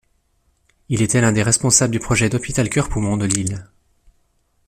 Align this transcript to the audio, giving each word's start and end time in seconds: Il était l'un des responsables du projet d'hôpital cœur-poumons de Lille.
Il 0.89 1.03
était 1.03 1.21
l'un 1.21 1.31
des 1.31 1.43
responsables 1.43 1.91
du 1.91 1.99
projet 1.99 2.27
d'hôpital 2.27 2.67
cœur-poumons 2.71 3.17
de 3.17 3.25
Lille. 3.27 3.67